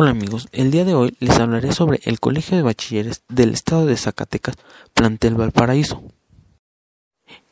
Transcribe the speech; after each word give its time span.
Hola 0.00 0.10
amigos, 0.10 0.46
el 0.52 0.70
día 0.70 0.84
de 0.84 0.94
hoy 0.94 1.16
les 1.18 1.40
hablaré 1.40 1.72
sobre 1.72 2.00
el 2.04 2.20
Colegio 2.20 2.56
de 2.56 2.62
Bachilleres 2.62 3.24
del 3.28 3.52
Estado 3.52 3.84
de 3.84 3.96
Zacatecas, 3.96 4.54
plantel 4.94 5.34
Valparaíso. 5.34 6.04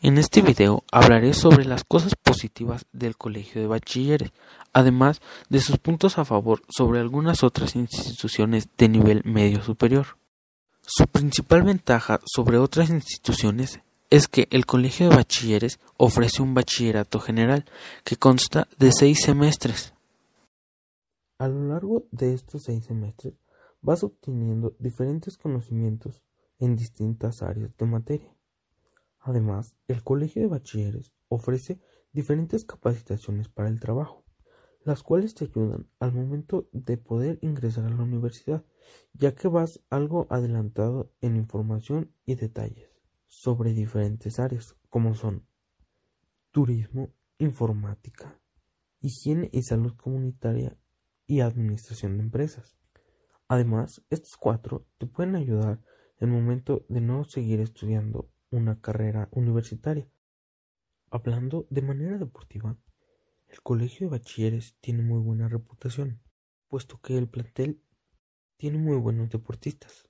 En 0.00 0.16
este 0.16 0.42
video 0.42 0.84
hablaré 0.92 1.34
sobre 1.34 1.64
las 1.64 1.82
cosas 1.82 2.14
positivas 2.14 2.86
del 2.92 3.16
Colegio 3.16 3.60
de 3.60 3.66
Bachilleres, 3.66 4.30
además 4.72 5.20
de 5.48 5.58
sus 5.58 5.78
puntos 5.78 6.18
a 6.18 6.24
favor 6.24 6.62
sobre 6.68 7.00
algunas 7.00 7.42
otras 7.42 7.74
instituciones 7.74 8.68
de 8.78 8.90
nivel 8.90 9.22
medio 9.24 9.64
superior. 9.64 10.16
Su 10.82 11.08
principal 11.08 11.64
ventaja 11.64 12.20
sobre 12.32 12.58
otras 12.58 12.90
instituciones 12.90 13.80
es 14.08 14.28
que 14.28 14.46
el 14.52 14.66
Colegio 14.66 15.08
de 15.08 15.16
Bachilleres 15.16 15.80
ofrece 15.96 16.42
un 16.42 16.54
bachillerato 16.54 17.18
general 17.18 17.64
que 18.04 18.14
consta 18.14 18.68
de 18.78 18.92
seis 18.92 19.22
semestres 19.24 19.95
a 21.38 21.48
lo 21.48 21.68
largo 21.68 22.06
de 22.10 22.32
estos 22.32 22.64
seis 22.64 22.84
semestres 22.84 23.34
vas 23.82 24.02
obteniendo 24.02 24.74
diferentes 24.78 25.36
conocimientos 25.36 26.22
en 26.58 26.76
distintas 26.76 27.42
áreas 27.42 27.76
de 27.76 27.86
materia. 27.86 28.34
Además, 29.20 29.76
el 29.88 30.02
Colegio 30.02 30.42
de 30.42 30.48
Bachilleres 30.48 31.12
ofrece 31.28 31.80
diferentes 32.12 32.64
capacitaciones 32.64 33.48
para 33.48 33.68
el 33.68 33.80
trabajo, 33.80 34.24
las 34.82 35.02
cuales 35.02 35.34
te 35.34 35.44
ayudan 35.44 35.88
al 35.98 36.12
momento 36.12 36.68
de 36.72 36.96
poder 36.96 37.38
ingresar 37.42 37.84
a 37.84 37.90
la 37.90 38.02
universidad, 38.02 38.64
ya 39.12 39.34
que 39.34 39.48
vas 39.48 39.80
algo 39.90 40.26
adelantado 40.30 41.12
en 41.20 41.36
información 41.36 42.12
y 42.24 42.36
detalles 42.36 42.90
sobre 43.26 43.74
diferentes 43.74 44.38
áreas, 44.38 44.76
como 44.88 45.14
son 45.14 45.46
turismo, 46.52 47.12
informática, 47.38 48.40
higiene 49.00 49.50
y 49.52 49.62
salud 49.62 49.94
comunitaria 49.96 50.78
y 51.26 51.40
administración 51.40 52.16
de 52.16 52.24
empresas. 52.24 52.76
Además, 53.48 54.02
estos 54.10 54.36
cuatro 54.36 54.86
te 54.98 55.06
pueden 55.06 55.36
ayudar 55.36 55.80
en 56.18 56.28
el 56.28 56.34
momento 56.34 56.84
de 56.88 57.00
no 57.00 57.24
seguir 57.24 57.60
estudiando 57.60 58.30
una 58.50 58.80
carrera 58.80 59.28
universitaria. 59.32 60.08
Hablando 61.10 61.66
de 61.70 61.82
manera 61.82 62.18
deportiva, 62.18 62.76
el 63.48 63.62
Colegio 63.62 64.06
de 64.06 64.18
Bachilleres 64.18 64.76
tiene 64.80 65.02
muy 65.02 65.20
buena 65.20 65.48
reputación, 65.48 66.20
puesto 66.68 67.00
que 67.00 67.16
el 67.16 67.28
plantel 67.28 67.80
tiene 68.56 68.78
muy 68.78 68.96
buenos 68.96 69.30
deportistas. 69.30 70.08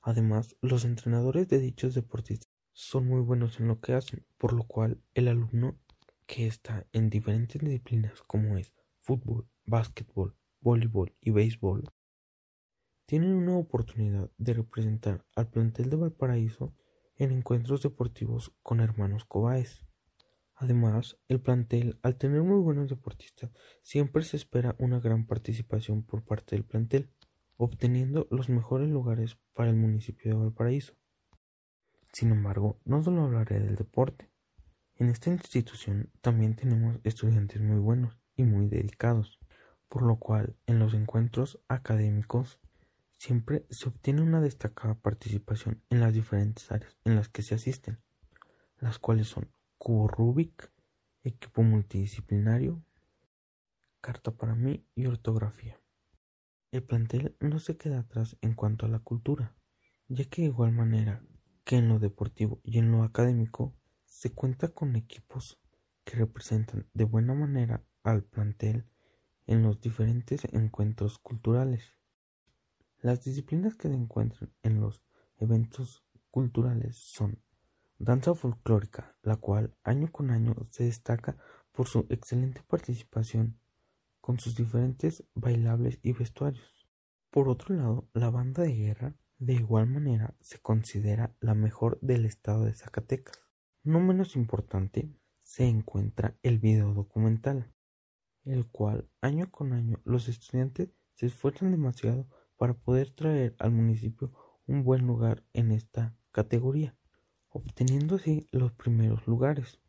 Además, 0.00 0.56
los 0.62 0.84
entrenadores 0.84 1.48
de 1.48 1.58
dichos 1.58 1.94
deportistas 1.94 2.50
son 2.72 3.06
muy 3.06 3.20
buenos 3.20 3.60
en 3.60 3.68
lo 3.68 3.80
que 3.80 3.92
hacen, 3.92 4.24
por 4.38 4.52
lo 4.52 4.64
cual 4.64 5.02
el 5.14 5.28
alumno 5.28 5.78
que 6.26 6.46
está 6.46 6.86
en 6.92 7.10
diferentes 7.10 7.60
disciplinas 7.60 8.22
como 8.22 8.56
es 8.56 8.72
fútbol, 9.00 9.48
básquetbol, 9.64 10.36
voleibol 10.60 11.14
y 11.20 11.30
béisbol 11.30 11.84
tienen 13.08 13.32
una 13.32 13.56
oportunidad 13.56 14.30
de 14.36 14.52
representar 14.52 15.24
al 15.34 15.48
plantel 15.48 15.88
de 15.88 15.96
Valparaíso 15.96 16.74
en 17.16 17.32
encuentros 17.32 17.80
deportivos 17.80 18.54
con 18.62 18.80
hermanos 18.80 19.24
Cobaes. 19.24 19.82
Además, 20.54 21.16
el 21.26 21.40
plantel, 21.40 21.98
al 22.02 22.18
tener 22.18 22.42
muy 22.42 22.60
buenos 22.60 22.90
deportistas, 22.90 23.50
siempre 23.82 24.24
se 24.24 24.36
espera 24.36 24.76
una 24.78 25.00
gran 25.00 25.26
participación 25.26 26.02
por 26.02 26.22
parte 26.22 26.54
del 26.54 26.66
plantel, 26.66 27.10
obteniendo 27.56 28.28
los 28.30 28.50
mejores 28.50 28.90
lugares 28.90 29.38
para 29.54 29.70
el 29.70 29.76
municipio 29.76 30.30
de 30.30 30.36
Valparaíso. 30.36 30.92
Sin 32.12 32.30
embargo, 32.30 32.78
no 32.84 33.02
solo 33.02 33.22
hablaré 33.22 33.58
del 33.60 33.76
deporte. 33.76 34.30
En 34.96 35.08
esta 35.08 35.30
institución 35.30 36.12
también 36.20 36.56
tenemos 36.56 36.98
estudiantes 37.04 37.62
muy 37.62 37.78
buenos 37.78 38.18
y 38.36 38.42
muy 38.42 38.68
dedicados 38.68 39.38
por 39.88 40.02
lo 40.02 40.16
cual 40.16 40.56
en 40.66 40.78
los 40.78 40.94
encuentros 40.94 41.60
académicos 41.68 42.60
siempre 43.16 43.66
se 43.70 43.88
obtiene 43.88 44.22
una 44.22 44.40
destacada 44.40 44.94
participación 44.94 45.82
en 45.90 46.00
las 46.00 46.12
diferentes 46.12 46.70
áreas 46.70 46.96
en 47.04 47.16
las 47.16 47.28
que 47.28 47.42
se 47.42 47.54
asisten, 47.54 47.98
las 48.78 48.98
cuales 48.98 49.28
son 49.28 49.50
cubo 49.76 50.08
Rubik, 50.08 50.70
equipo 51.24 51.62
multidisciplinario, 51.62 52.82
carta 54.00 54.30
para 54.30 54.54
mí 54.54 54.84
y 54.94 55.06
ortografía. 55.06 55.80
El 56.70 56.82
plantel 56.82 57.36
no 57.40 57.58
se 57.58 57.76
queda 57.76 58.00
atrás 58.00 58.36
en 58.42 58.54
cuanto 58.54 58.86
a 58.86 58.88
la 58.88 58.98
cultura, 58.98 59.54
ya 60.08 60.24
que 60.26 60.42
de 60.42 60.48
igual 60.48 60.72
manera 60.72 61.22
que 61.64 61.76
en 61.76 61.88
lo 61.88 61.98
deportivo 61.98 62.60
y 62.62 62.78
en 62.78 62.92
lo 62.92 63.02
académico 63.02 63.74
se 64.04 64.32
cuenta 64.32 64.68
con 64.68 64.96
equipos 64.96 65.58
que 66.04 66.16
representan 66.16 66.86
de 66.94 67.04
buena 67.04 67.34
manera 67.34 67.82
al 68.02 68.22
plantel 68.22 68.86
en 69.48 69.62
los 69.62 69.80
diferentes 69.80 70.44
encuentros 70.52 71.18
culturales. 71.18 71.96
Las 73.00 73.24
disciplinas 73.24 73.74
que 73.74 73.88
se 73.88 73.94
encuentran 73.94 74.52
en 74.62 74.80
los 74.80 75.02
eventos 75.38 76.04
culturales 76.30 76.96
son 76.96 77.42
danza 77.98 78.34
folclórica, 78.34 79.16
la 79.22 79.36
cual 79.36 79.74
año 79.82 80.12
con 80.12 80.30
año 80.30 80.54
se 80.70 80.84
destaca 80.84 81.36
por 81.72 81.88
su 81.88 82.06
excelente 82.10 82.62
participación 82.62 83.58
con 84.20 84.38
sus 84.38 84.54
diferentes 84.54 85.24
bailables 85.34 85.98
y 86.02 86.12
vestuarios. 86.12 86.86
Por 87.30 87.48
otro 87.48 87.74
lado, 87.74 88.08
la 88.12 88.30
banda 88.30 88.62
de 88.62 88.74
guerra 88.74 89.16
de 89.38 89.54
igual 89.54 89.86
manera 89.88 90.34
se 90.40 90.58
considera 90.58 91.34
la 91.40 91.54
mejor 91.54 91.98
del 92.00 92.26
estado 92.26 92.64
de 92.64 92.74
Zacatecas. 92.74 93.40
No 93.82 94.00
menos 94.00 94.36
importante 94.36 95.10
se 95.38 95.64
encuentra 95.64 96.36
el 96.42 96.58
video 96.58 96.92
documental, 96.92 97.72
el 98.44 98.66
cual 98.66 99.08
año 99.20 99.50
con 99.50 99.72
año 99.72 100.00
los 100.04 100.28
estudiantes 100.28 100.90
se 101.14 101.26
esfuerzan 101.26 101.70
demasiado 101.70 102.26
para 102.56 102.74
poder 102.74 103.10
traer 103.10 103.54
al 103.58 103.70
municipio 103.70 104.32
un 104.66 104.84
buen 104.84 105.06
lugar 105.06 105.44
en 105.52 105.72
esta 105.72 106.16
categoría, 106.30 106.96
obteniendo 107.48 108.16
así 108.16 108.46
los 108.52 108.72
primeros 108.72 109.26
lugares. 109.26 109.80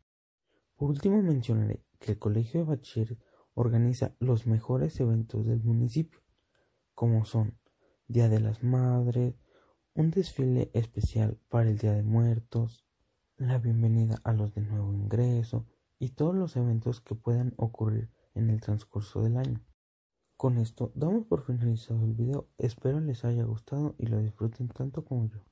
Por 0.76 0.90
último 0.90 1.22
mencionaré 1.22 1.84
que 1.98 2.12
el 2.12 2.18
Colegio 2.18 2.60
de 2.60 2.66
Bachilleres 2.66 3.18
organiza 3.54 4.16
los 4.18 4.46
mejores 4.46 4.98
eventos 5.00 5.46
del 5.46 5.62
municipio, 5.62 6.20
como 6.94 7.24
son 7.24 7.58
Día 8.08 8.28
de 8.28 8.40
las 8.40 8.62
Madres, 8.62 9.34
un 9.94 10.10
desfile 10.10 10.70
especial 10.72 11.38
para 11.48 11.68
el 11.68 11.78
Día 11.78 11.92
de 11.92 12.02
Muertos, 12.02 12.86
la 13.36 13.58
bienvenida 13.58 14.20
a 14.24 14.32
los 14.32 14.54
de 14.54 14.62
nuevo 14.62 14.92
ingreso 14.92 15.66
y 15.98 16.10
todos 16.10 16.34
los 16.34 16.56
eventos 16.56 17.00
que 17.00 17.14
puedan 17.14 17.54
ocurrir 17.56 18.10
en 18.34 18.50
el 18.50 18.60
transcurso 18.60 19.22
del 19.22 19.36
año. 19.36 19.60
Con 20.36 20.58
esto 20.58 20.92
damos 20.94 21.26
por 21.26 21.44
finalizado 21.44 22.04
el 22.04 22.14
video, 22.14 22.48
espero 22.56 23.00
les 23.00 23.24
haya 23.24 23.44
gustado 23.44 23.94
y 23.98 24.06
lo 24.06 24.18
disfruten 24.18 24.68
tanto 24.68 25.04
como 25.04 25.26
yo. 25.26 25.49